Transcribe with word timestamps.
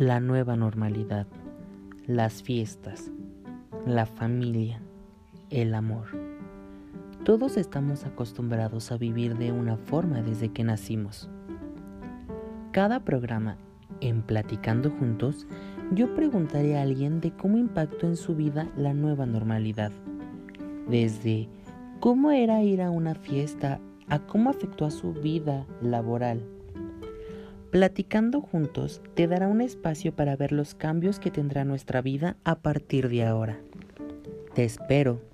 la 0.00 0.18
nueva 0.18 0.56
normalidad, 0.56 1.26
las 2.06 2.42
fiestas, 2.42 3.10
la 3.84 4.06
familia, 4.06 4.80
el 5.50 5.74
amor. 5.74 6.06
Todos 7.22 7.58
estamos 7.58 8.06
acostumbrados 8.06 8.92
a 8.92 8.96
vivir 8.96 9.36
de 9.36 9.52
una 9.52 9.76
forma 9.76 10.22
desde 10.22 10.48
que 10.48 10.64
nacimos. 10.64 11.28
Cada 12.72 13.00
programa, 13.00 13.58
en 14.00 14.22
Platicando 14.22 14.90
Juntos, 14.90 15.46
yo 15.92 16.14
preguntaré 16.14 16.78
a 16.78 16.82
alguien 16.82 17.20
de 17.20 17.32
cómo 17.32 17.58
impactó 17.58 18.06
en 18.06 18.16
su 18.16 18.34
vida 18.34 18.70
la 18.78 18.94
nueva 18.94 19.26
normalidad. 19.26 19.92
Desde 20.88 21.46
cómo 22.00 22.30
era 22.30 22.62
ir 22.62 22.80
a 22.80 22.90
una 22.90 23.14
fiesta 23.14 23.80
a 24.08 24.18
cómo 24.20 24.48
afectó 24.48 24.86
a 24.86 24.90
su 24.90 25.12
vida 25.12 25.66
laboral 25.82 26.42
Platicando 27.70 28.40
juntos 28.40 29.00
te 29.14 29.28
dará 29.28 29.46
un 29.46 29.60
espacio 29.60 30.12
para 30.12 30.34
ver 30.34 30.50
los 30.50 30.74
cambios 30.74 31.20
que 31.20 31.30
tendrá 31.30 31.64
nuestra 31.64 32.02
vida 32.02 32.36
a 32.42 32.56
partir 32.56 33.08
de 33.08 33.24
ahora. 33.24 33.60
Te 34.54 34.64
espero. 34.64 35.29